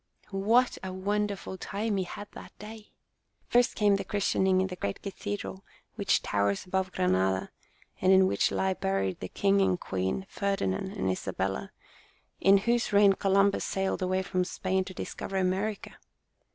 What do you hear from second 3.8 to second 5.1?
the christening in the great